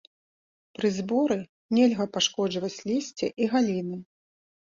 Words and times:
Пры 0.77 0.87
зборы 0.95 1.37
нельга 1.77 2.05
пашкоджваць 2.17 2.83
лісце 2.93 3.27
і 3.45 3.53
галіны. 3.55 3.97